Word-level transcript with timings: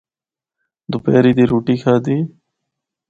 دوپہری 0.91 1.31
دی 1.37 1.43
رُٹّی 1.51 1.75
کھادی۔ 1.81 2.17